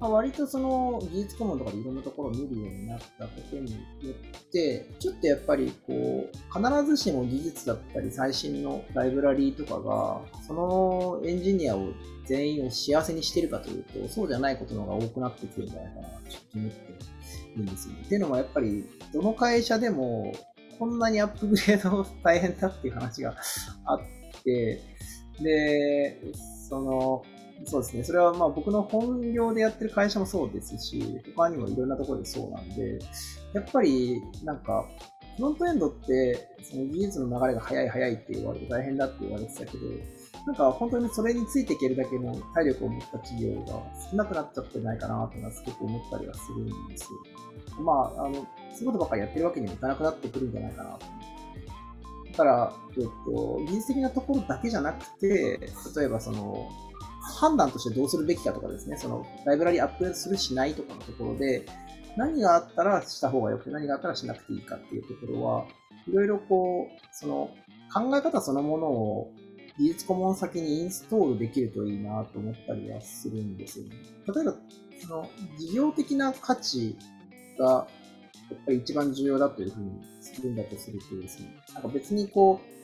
[0.00, 3.78] まあ、割とその技術顧問とかでいろんなところを見るようになったことによ
[4.12, 11.92] って、ちょっとやっぱりこう、必ずしも技術だったり最新のライブラリーとかが、そのエンジニアを
[12.24, 16.92] 全員を幸せにしてるかというと、そうじゃないことの方が多くなってきてるんじゃないかなちょっと思って
[17.54, 18.02] いるんですよね。
[18.06, 20.32] っていうのもやっぱり、どの会社でも、
[20.78, 23.36] こんなにアップグレード大変だっていう話が
[23.84, 24.00] あっ
[24.44, 24.80] て、
[25.42, 26.32] で、
[26.68, 27.22] その、
[27.64, 28.04] そうですね。
[28.04, 32.98] それはまあ僕の本業でやってる会社もそうですし、他にもいろんなところでそうなんで、
[33.52, 34.88] やっぱりなんか、
[35.36, 39.84] フロントエンドって、その技術の流れが早い早いって言われて大変だって言われてたけど、
[40.46, 47.82] なんか本当にそれについていけるだけの体力を持った企業が少なくなっちゃってないかなというのはすごく思ったりはするんですよ。
[47.82, 48.46] まあ、あの、そうい
[48.82, 51.06] うことばっかりやってるわけにもいかなくなってくるんじゃないかなと。
[52.32, 55.58] だから、えっと、技術的なところだけじゃなくて、
[55.96, 56.68] 例えばその、
[57.20, 61.66] 判断としてどうするべきかとかですね、その、ライブラリアップするしないとかのところで、
[62.16, 65.64] 何があったらした方がよくて、何があったらしなくていいかっていうところは、
[66.08, 67.50] いろいろこう、その、
[67.92, 69.32] 考え方そのものを
[69.78, 73.96] 技術顧問先にインストールできるといいなと思ったりはするんですよね。
[74.34, 74.54] 例えば、
[75.00, 75.28] その、
[75.58, 76.96] 事業的な価値
[77.58, 77.88] が、
[78.50, 82.79] やっぱり一番重要だというふうにするんだとするとですね、なんか別にこう、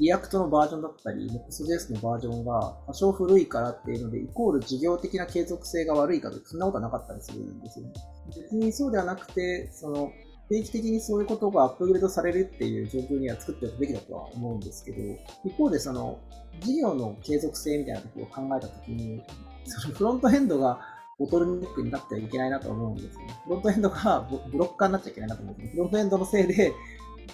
[0.00, 7.92] React のバージョンだったり、Next.js のバージョンが多少古いからっていうので、イコール事業的な継続性が悪いかとそんなことはなかったりするんですよね。
[8.36, 10.10] 別にそうではなくて、その、
[10.48, 14.98] 定期的にそういうことがアップグレードされるっていう状況には作っておくべきだとは思うんですけど、
[15.44, 16.18] 一方でその、
[16.60, 19.22] 事業の継続性みたいなところを考えたときに、
[19.66, 20.80] そのフロントエンドが
[21.18, 23.40] ボトルネックになってはいけないなと思うんですよね。
[23.44, 25.72] フロントエンドがブロッカーになっちゃいけないなと思うんですね。
[25.72, 26.72] フロントエンドのせいで、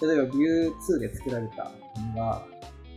[0.01, 1.71] 例えば Vue2 で作られた
[2.13, 2.45] のが、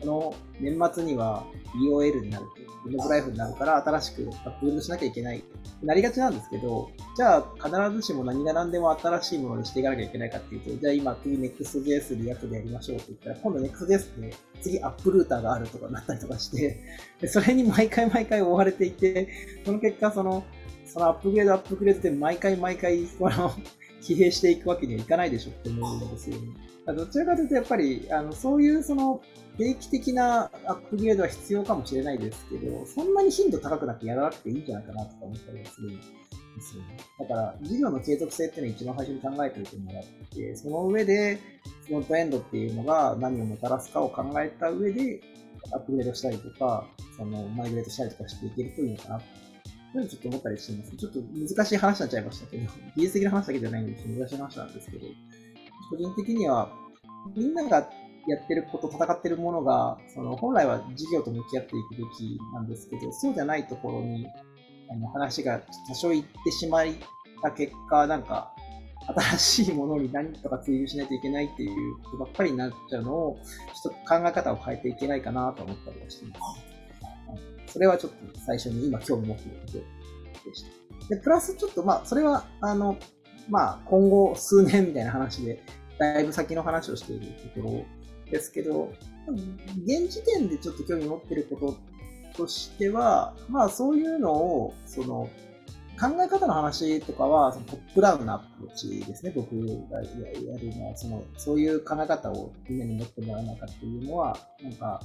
[0.01, 1.45] この年末には
[1.77, 5.43] EOL になると、エンドブライフになるから新しくアップグードしなきゃいけない。
[5.83, 16.81] なりがちなんですけど、じゃあ必ずしも何が何でも新しいものにしていかなきゃいけないかっていうと、じゃあ今次 Next.js リアクトでやりましょうって言ったら、今度 Next.js で次 App Router があるとかなったりとかして、
[17.27, 19.29] それに毎回毎回追われていて、
[19.65, 20.45] その結果その、
[20.87, 23.53] そのアップグレードアップグレードで毎回毎回、この、
[24.01, 26.49] 疲弊していくわけにはいかないでしょって思うんですよね。
[26.94, 29.20] どちらかというと、やっぱり、あの、そういうその、
[29.57, 36.03] 定期的なアップグレードは必要かもしれないですけど、そんなに頻度高くなってやらなくていいんじゃないかなとか思ったりはするんで
[36.61, 36.96] すよね。
[37.18, 41.40] だから、事業の継続性っていうのを一番最初に考えておいてもらって、その上で、
[41.87, 45.20] フロントエンドっていうのが何をもたらすかを考えた上で、
[45.72, 49.22] アップグレードしたりとか、その、マイグレードしたりとかしていけるといいのかな
[49.92, 50.96] というちょっと思ったりしてます。
[50.96, 52.62] ちょっと難しい話になっちゃいましたけど、
[52.96, 55.07] 技術的な話だけじゃないんで、難しい話なんですけど、
[55.91, 56.71] 個人的には、
[57.37, 57.88] みんなが
[58.27, 64.27] やってること、戦ってるものが、その本来は事業と向き合っていくべきなんですけど、そうじゃないところに、
[64.91, 66.87] あの話が多少行ってしまっ
[67.43, 68.55] た結果、なんか、
[69.38, 73.38] 新しいものに何とか追求しないといけないっていうことばっかりになっちゃうのを、
[73.83, 76.35] ちょっと考え方を変えていけないかなと思ったりはしていま
[77.67, 77.73] す。
[77.73, 81.14] それはちょっと最初に今興味持っていることでした。
[81.14, 82.97] で、プラスちょっとまあ、それは、あの、
[83.49, 85.63] まあ、今後数年みたいな話で、
[85.99, 87.85] だいぶ先の話をしているところ
[88.31, 88.93] ですけど、
[89.85, 91.77] 現時点でちょっと興味持ってること
[92.37, 95.29] としては、まあそういうのを、その、
[96.01, 99.51] 考え方の話とかは、そのトップダウンのアプローチですね、僕
[99.91, 100.09] がや
[100.59, 105.01] るのは、その、そういう考え方をみんなに持ってもらわなかっていうのは、なんか、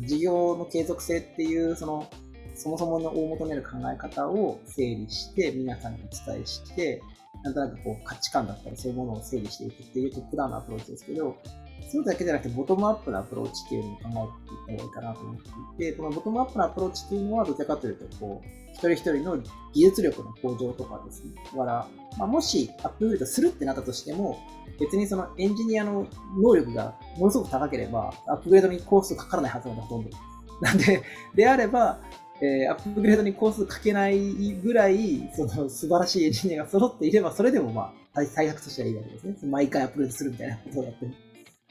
[0.00, 2.10] 事業の継続性っていう、その、
[2.56, 7.02] そもそもの大求める考え方を整理して、皆さんにお伝えして、
[7.42, 11.36] なんとなくこう価値観だったりそういうものを整理していくっていうトップダウンのアプローチですけど、
[11.90, 14.32] そうだけじゃなくて、ボトムアップのアプローチっていうのを考
[14.68, 15.36] えていった方がいいかなと思っ
[15.76, 21.32] ていて、このボトムアップのアプローチっていうのは、どちらかというと、こう、一人一人の技術力の向上とかですね。
[21.52, 24.38] だから、まあ、もしアップグレードするってなったとしても、
[24.80, 26.06] 別にそのエンジニアの
[26.40, 30.10] 能力がものすごく高ければ、アップグレードにコストかからないはずなんだ、ほとんど。
[30.62, 31.02] なんで、
[31.34, 32.00] であれば、
[32.42, 34.18] えー、アップグレードにコストかけない
[34.54, 39.36] ぐらい、その素晴らしいエンジニアが揃っていれば、それでもまあ、対策としてはいいわけですね。
[39.44, 41.06] 毎回アップグレードするみたいなことだって。
[41.06, 41.14] だか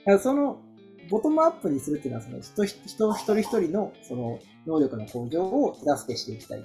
[0.06, 0.62] らその、
[1.10, 6.64] ボトムアップにするっていうのは、その人、人、一人一人の、その、能力の向上を手助けしていきたい。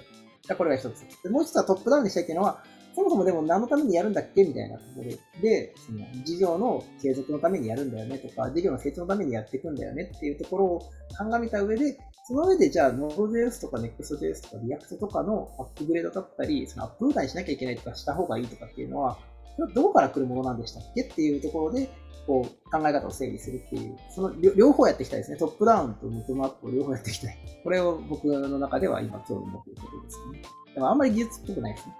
[0.57, 1.05] これが一つ。
[1.23, 2.63] でもう一つはトップダウンにしたいっていうのは、
[2.97, 10.81] そもそもでも何のためにやるんだっけみたいなところで、その事業の継続のためにやるんだよねとか、事業の成長のためにやっていくんだよねっていうところを
[11.15, 11.95] 鑑みた上で、
[12.27, 19.19] その上でじゃあ Node.js とか Next.js とか React とかのアップグレードだったり、そのアップダウンしなきゃいけないとかした方がいいとかっていうのは、
[19.55, 21.87] それはどこから来るものなんでしたっけっていうところで、
[22.25, 25.37] こう考え方を整理するっていう、その両方やっていきたいですね。
[25.37, 27.37] トップダウンとボトムアップを両方やっていきたい。
[27.63, 30.41] これを僕の中では今興味持っているとことですね。
[30.77, 31.95] でもあんまり技術っぽくないですね。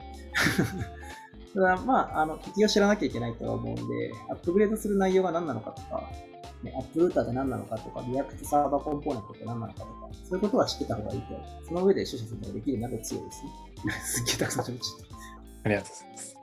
[1.55, 3.81] ただまあ、あの、敵を知らなきゃいけないとは思うんで、
[4.29, 6.11] アップグレードする内容が何なのかとか、
[6.61, 11.27] ね、 App Router って何なのかとか、 React Server Components って何なのかとか、そういうことは知ってた方がいいと。
[11.67, 13.51] その上で取捨選択できるなる強いですね。
[14.05, 15.15] すっげえたくさん喋っちゃった。
[15.63, 16.37] ありがとうございます。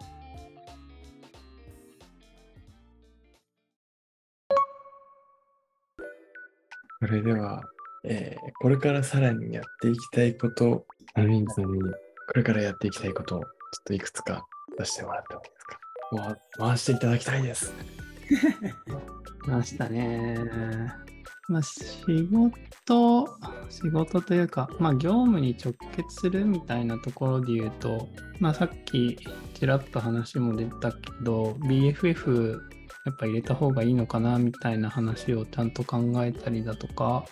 [6.98, 7.62] それでは、
[8.06, 11.78] えー、これからさらにやっていきたいこと、アミンさんに
[12.26, 13.48] これからやっていきたいことをちょっ
[13.86, 14.46] といくつか
[14.78, 15.78] 出してもらってもいいですか。
[16.58, 17.74] 回していただきたいです。
[19.46, 20.38] ましたね。
[21.48, 23.28] まあ、仕事、
[23.68, 28.08] 仕事というか、まあ、業務に直結するみたいなところで言うと、
[28.40, 29.18] まあ、さっき
[29.52, 32.58] ちらっと話も出たけど、BFF
[33.04, 37.26] やっぱ入れた方がいいのかなみたいな話をちゃんと考えたりだとか、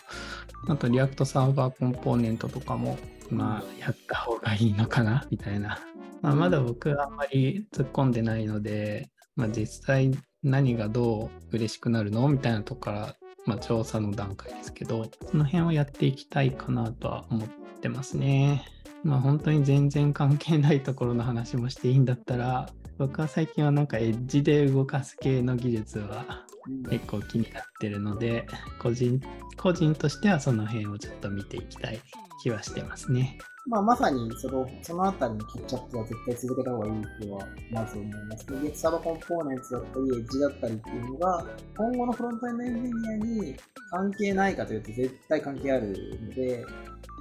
[0.68, 2.98] あと React Server Components とかも、
[3.30, 5.78] まあ、やった方がいいのかなみたいな。
[6.20, 17.48] まあ、まだ僕はあんまり突っ込んでないので、まあ、実際何がどう嬉しくなるのみたいなとこから、まあ、調査の段階ですけど、その辺をやっていきたいかなとは思っ
[17.80, 18.64] てますね。
[19.04, 26.44] まあ本当に全然関係ないところの話もしていいんだったら、僕は最近はなんかエッジで動かす系の技術は
[26.90, 28.46] 結構気になってるので、
[28.78, 29.20] 個人
[29.56, 32.00] 個人としてはその辺をちょっと見ていきたい
[32.42, 33.38] 気はしてますね。
[33.64, 38.46] まあ、まさにそのそのあたりのキャッチアップは絶対続けた方がいいとはまず思います。
[38.46, 41.46] で、ゲサーバコンポーネンツだったり、エッジだったりっていうのが、
[41.76, 43.56] 今後のフロントエンドエンジニアに
[43.90, 46.66] 関係ないかというと絶対関係あるので、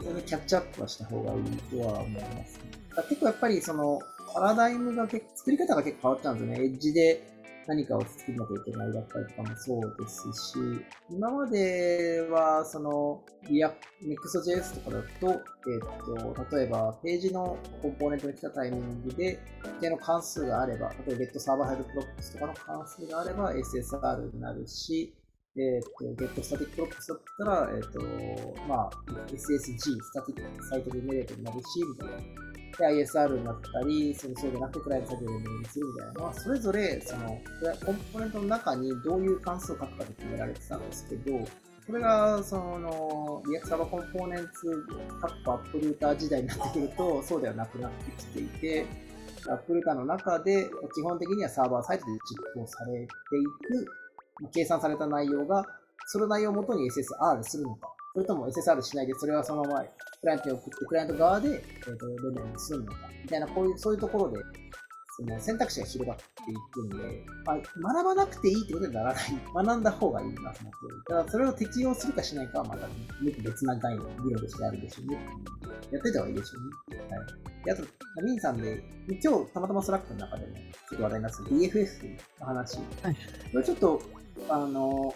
[0.01, 2.81] それでキャッチアップはした方がいいとは思います、ね。
[3.07, 3.99] 結構やっぱりその
[4.33, 6.65] パラダイムが結構、作り方が結構変わっちゃうんですよね。
[6.65, 7.30] エッジで
[7.67, 10.57] 何かを作らなきゃいけないだったりとかもそうですし、
[11.09, 13.69] 今までは、その、リア、
[14.03, 15.79] Next.js とかだと、えっ、
[16.49, 25.15] と、例えば、ページのコンポーネントに来たタイミングで、一定の関数があれば、例えば Get Server Head Props とかの関数があれば SSR になるし、
[25.57, 27.99] えっ、と、Get Static Props だったら、えっ、と、
[28.67, 28.89] まあ、
[29.27, 32.50] SSG、Static Site Generator になるし、みたいな。
[32.81, 36.13] で ISR になったり、そのそうじゃなくてクライアント作業にするみたいな。
[36.13, 37.27] のは、それぞれその
[37.85, 41.39] コンポーネントの中にどういう関数を書くかで決められてたんですけど、
[41.87, 44.85] これがそのリアクサーバーコンポーネンツ
[45.21, 48.85] 各アップルーター時代になってくると、そうではなくなってきていて、
[49.47, 52.19] アップルーターの中で基本的にはサーバーサイトで実
[52.61, 53.07] 行されてい
[54.45, 55.65] く、計算された内容が、
[56.07, 59.85] その内容をもとに SSR するのか、それとも SSR しないで、それはそのまま
[60.21, 64.37] クライアントに送って、クライアント側で、えー、とレベルにするのか、みたいな、こういう、そういうところで、
[65.17, 66.95] その選択肢が広がっていくんで、
[67.43, 69.23] まあ、学ばなくていいってことにならない。
[69.53, 70.61] 学んだ方がいいなと思って。
[71.07, 72.93] ただ、それを適用するかしないかはまた、ね、
[73.43, 75.19] 別な概念、議論としてあるでしょうね。
[75.91, 76.99] やってた方がいいでしょうね。
[76.99, 77.65] はい。
[77.65, 77.83] で、あと、
[78.23, 78.83] ミンさんで、
[79.23, 82.77] 今日たまたま Slack の中でも、ちょっと話題になってた BFF の話。
[82.77, 83.15] はい。
[83.51, 84.01] これちょっと、
[84.49, 85.15] あの、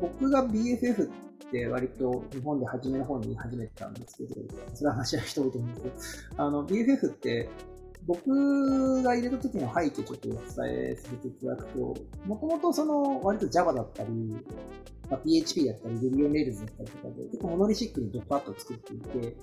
[0.00, 1.08] 僕が BFF っ
[1.50, 4.34] て割と日本で初めの方に言い始めたんですけど、
[4.74, 7.48] それは話は人多いと思うんですけど、あの、BFF って
[8.06, 11.78] 僕が入れた時の背景ちょっとお伝えさせていただくと、
[12.26, 14.10] もともとその割と Java だったり、
[15.10, 19.36] まあ、PHP だったり、Ruby on Rails だったりとかで、結構モノリシックにドットアット作っていて、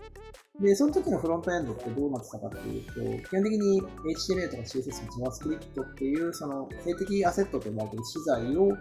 [0.62, 8.72] で、その時のフロントエンドってどうなってたかっていうと、基本的に HTML とか CSS の JavaScript っていう、その性的アセットと呼ばれる資材を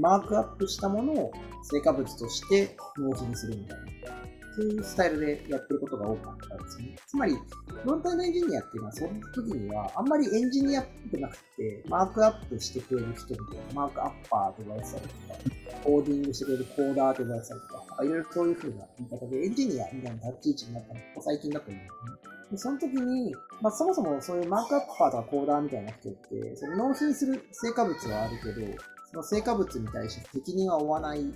[0.00, 1.32] マークアップしたものを
[1.62, 4.31] 成果物として納品するみたいな。
[4.54, 6.96] そういうスタイルでやってることが多かったんですね。
[7.06, 7.40] つまり、フ
[7.84, 22.32] ロントエンドエンジニアっていうのは、その時には、あんまりエンジニアっぽくなくて、マークアップしてくれる人みたいな、マークアッパーと呼ばれてたりとか、コーディングしてくれるコーダーと呼ばれてたりとか、いろいろそういう風な言い方で、エンジニアみたいな立ち位置になったのが最近だと思うんですね。
[22.52, 28.78] でその時に、まあ、そもそもそういうマークアッパーとかコーダーみたいな人って、その納品する成果物はあるけど、
[29.10, 31.32] その成果物に対して責任は負わないの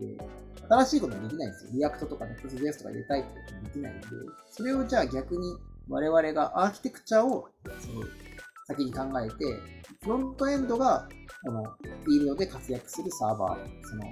[0.00, 0.16] で、
[0.68, 1.70] 新しいこともできないんですよ。
[1.74, 4.06] React とか Next.js とか入れたいってこともできないんで、
[4.50, 5.56] それをじゃあ逆に
[5.88, 7.48] 我々がアーキテクチャを
[7.80, 8.02] その
[8.66, 9.34] 先に考えて、
[10.02, 11.08] フロントエンドが
[11.44, 14.02] このフィールドで活躍するサーバー、その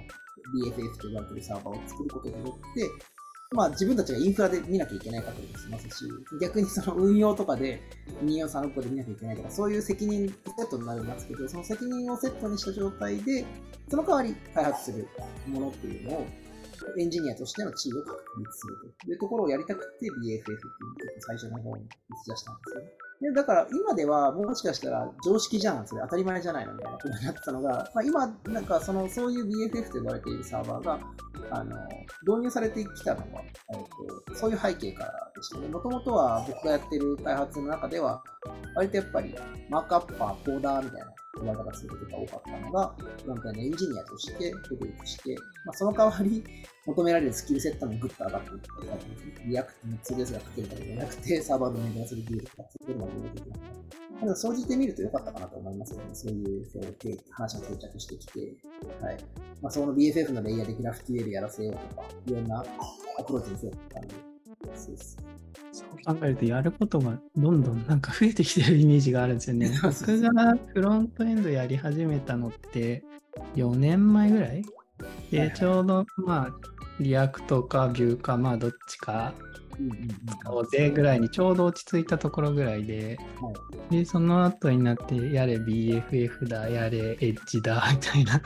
[0.65, 2.89] BFF と呼ばれてるサーバーを作ることによって、
[3.51, 6.05] まあ自分たちがインフラで見なきゃいけないかったりもしますし、
[6.41, 7.81] 逆にその運用とかで
[8.23, 13.45] 2 4 3 6個で見なきゃいけないとか、そういう責任セットになるんですけど、その責任をセットにした状態で、
[13.89, 15.07] その代わり開発する
[15.47, 16.25] ものっていうのを
[16.97, 22.87] エンジニアとしての地位を確立するというところをやりたくて BFF っていう最初の方に打ち出したんですよね。
[23.19, 30.99] でだから今ではもしかしたら常識じゃん、それ当たり前じゃないのみたいなことになってたのが、まあ、今、なんかそのそういう BFF と呼ばれているサーバーが
[31.49, 31.75] あの
[32.27, 33.41] 導入されてきたのは、
[33.73, 35.67] えーと、そういう背景からでしたね。
[35.67, 38.21] もともとは僕がやってる開発の中では、
[38.75, 39.33] 割とやっぱり
[39.69, 41.07] マークアッパー、コーダーみたいな
[41.41, 46.43] 言われ方することが多かったのが、フロントエンジニアとして独立して、まあ、その代わり
[46.85, 49.45] 求められるスキルセットもぐっと上がっていった感じですね。
[49.45, 54.19] React の 2DS が書けるだけじゃなくて、サーバーのメンテナンスできるとか、そういうのが出てきました。
[54.19, 56.05] ただ、総じてみると良かったかなと思いますよね。
[56.13, 56.83] そういうそう
[57.31, 58.39] 話が定着してきて、
[59.01, 59.17] はい。
[59.61, 62.63] まあ、その BFF のレイヤーでグラフ QL やらせようとか、いろんな
[63.19, 64.01] アプローチにせようとか、
[64.75, 65.17] そうです。
[65.77, 69.69] そう考えるとやることがどんどんなんか増えてきてるイメージがあるんですよね。
[69.83, 73.03] 僕がフロントエンドやり始めたのって
[73.55, 74.63] 4年前ぐらい？
[75.31, 76.53] で、ちょうどまあ
[76.99, 79.33] React か Vue かまあどっちか
[80.41, 83.19] 使おうぜぐらいにちょうど落ち着いたところぐらいで、
[83.91, 88.41] でその後になってやれ BFF だやれエッジだみたいな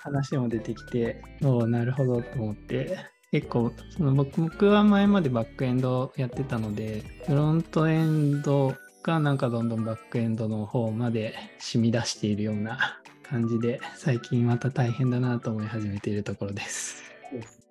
[0.00, 2.98] 話も出てきておおなるほどと思って
[3.36, 17.02] 結構その僕僕は前までバックエンドやってたのでフロントエンドがなんかどんどんバックエンドの方まで染み出しているような感じで最近また大変だなと思い始めているところです。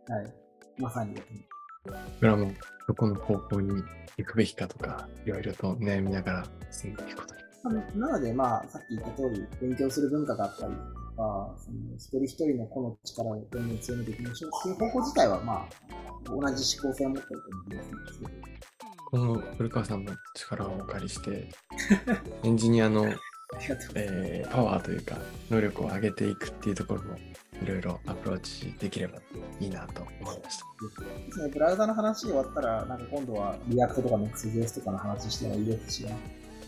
[0.08, 0.34] はい、
[0.78, 1.16] まさに。
[1.86, 2.52] 僕らも
[2.88, 3.82] どこの方向に
[4.18, 7.34] 行くべきかとかいろいろと悩みながら進んでいくこと
[7.74, 8.00] に。
[8.00, 10.74] なので、まあ、さっき言った通り、勉強する文化があったり
[11.16, 15.70] か、その一人一人の個の力をどんどん強めていきましょうっていう方向自体は、まあ、
[16.26, 18.56] 同じ思考性を持ってると思うんですけど。
[19.12, 21.48] この古川さんの力をお借りして、
[22.44, 23.06] エンジニアの
[23.96, 25.18] えー、パワーというか、
[25.50, 27.16] 能力を上げていくっていうところも、
[27.62, 29.20] いろいろアプローチできれば
[29.60, 30.66] いいなと思いました。
[31.28, 36.18] ですね、ブラウザの話終わったら、なんか今度は React とか Next.js とかの話してもいいですし、なん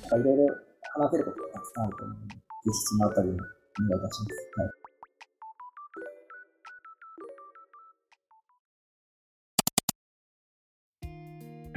[0.09, 0.55] かいろいろ
[0.93, 3.37] 話せることがたくさんあると思うので、ぜひそのあたりも
[3.79, 4.51] お願いいたします。
[4.57, 4.87] はい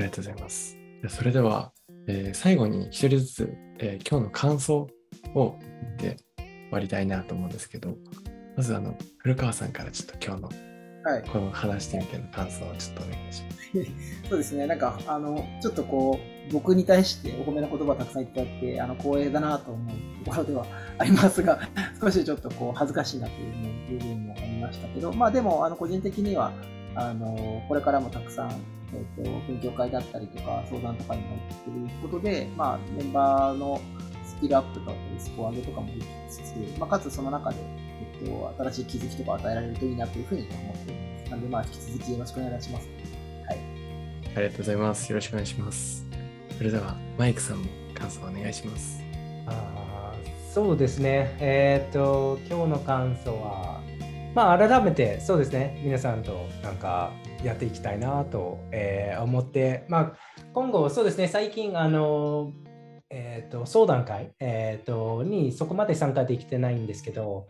[0.00, 0.78] ありがとうございます。
[1.08, 1.72] それでは、
[2.06, 4.88] えー、最後に一人ずつ、えー、今日の感想
[5.34, 7.96] を言って終わりたいなと思うんですけど、
[8.56, 10.69] まずあの古川さんからちょっと今日の、
[11.02, 13.32] はい、この話してみての感想をちょっとお願い。
[13.32, 14.28] します。
[14.28, 20.66] そうですね、なんかあのちょっとこう僕に対してお褒めの言葉たくさんいただいて、あの光栄だなと思うところでは
[20.98, 21.60] ありますが、
[22.00, 26.52] 少しちょっとこう恥ずかしいなという部分もありましたけど、まあでも、あの個人的には、
[26.94, 28.50] あのこれからもたくさん、
[28.92, 33.80] えーと、勉強会だったりとか相談とかに入っていることで、まあ、メンバーの
[34.26, 37.56] スキルアップだったりスコア上げとかもできつつ、まあ、かつその中で、
[38.22, 41.30] えっっと、新しい気づきとか与えられるといいなというふうに思っています。
[41.30, 42.88] なんで、まあ、引き続きよろしくお願いします。
[43.46, 43.58] はい。
[44.36, 45.10] ありがとうございます。
[45.10, 46.06] よろしくお願いします。
[46.56, 49.02] それでは、マイクさんも感想お願いします。
[49.46, 51.36] あーそうですね。
[51.38, 53.80] えっ、と、今日の感想は、
[54.34, 57.12] まあ、改めて、そうですね、皆さんとなんか
[57.44, 60.12] やっていきたいなと、えー思って、まあ、
[60.52, 62.52] 今後、そうですね、最近、あの、
[63.10, 67.46] えっ、と、相談会、えっ、と、にそこまで参加できてないんですけど、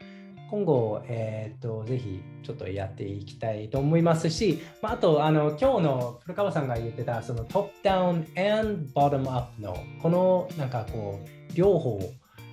[0.51, 12.01] 今後、えっ、と、ぜひちょっとやっていきたいと思いますし、まあ、あと、あの、今日の古川さんが言ってた、そのトップダウン and ボトムアップの、この、なんかこう、両方、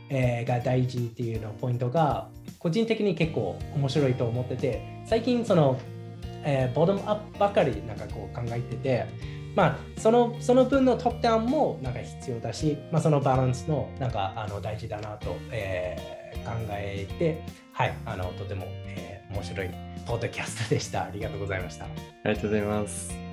[0.09, 2.29] えーが大事っていうのポイントが
[2.59, 5.77] 個人的に結構面白いと思ってて最近その、
[6.43, 9.05] えーボトムアップばかりなんかこう考えてて
[9.55, 17.43] まあそのその分のトップダウンもなんか必要だし、まあ、そのバランスのなんかあの大事だなと、えー考えて
[17.73, 19.69] はいあのとても、えー面白い
[20.05, 21.87] ポッドキャストでしたありがとうございましたあ
[22.29, 23.27] りがとうございます。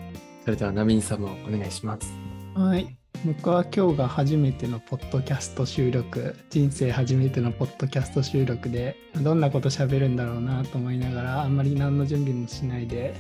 [0.45, 2.13] それでは、ナビンさんもお願いします。
[2.55, 2.95] はい。
[3.25, 13.15] 僕は今日が初めてのポッドキャスト収録、人生初めてのポッドキャスト収録で、どんなこと喋るんだろうなと思いながら、あんまり何の準備もしないで、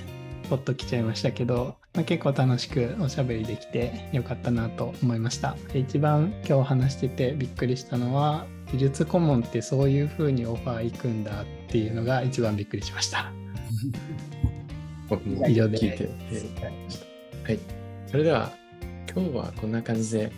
[0.51, 5.57] ポッと来ちゃいましたけど、まあ、結構楽しくおしゃべりできてよかったなと思いました。
[5.72, 13.30] で一番今日話しててびっくりしたのは、技術顧問ってそういう風にオファー行くんだっていうのが一番びっくりしました。
[15.47, 16.09] 以上で聞いてて
[17.45, 17.59] はい。
[18.07, 18.53] それでは、
[19.12, 20.32] 今日はこんな感じで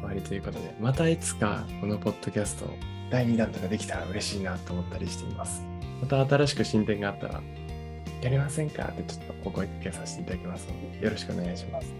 [0.00, 2.68] 終わりということで、またいつかこのポッドキャスト
[3.10, 5.62] 第2弾とかできたら嬉しいなと思ったりしています。
[6.00, 7.42] また新しく進展があったら、
[8.22, 8.84] やりませんか？
[8.84, 11.92] ってちょっとお声掛けさせていただきますので、よろしくお願いします。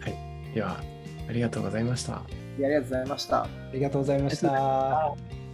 [0.00, 0.54] はい。
[0.54, 0.80] では、
[1.28, 2.16] ありがとうございました。
[2.16, 2.22] あ
[2.58, 3.42] りがとうございました。
[3.42, 5.45] ありがとうございました。